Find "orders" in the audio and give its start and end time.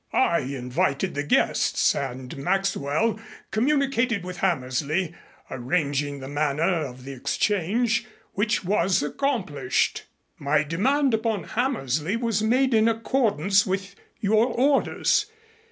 14.47-15.27